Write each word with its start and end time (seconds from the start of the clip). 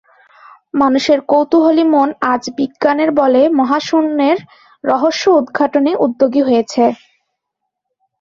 মানুষের 0.73 1.19
কৌতুহলী 1.31 1.85
মন 1.93 2.09
আজ 2.31 2.43
বিজ্ঞানের 2.57 3.09
বলে 3.19 3.41
মহাশুন্যের 3.59 4.37
রহস্য 4.83 5.23
উদঘাটনে 5.39 5.91
উদ্যোগী 6.05 6.41
হয়েছে। 6.47 6.83